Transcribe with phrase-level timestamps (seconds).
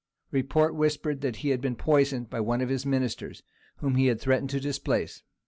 [0.31, 3.43] Report whispered that he had been poisoned by one of his ministers,
[3.75, 5.21] whom he had threatened to displace.